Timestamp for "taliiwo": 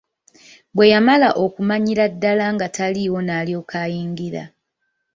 2.75-3.19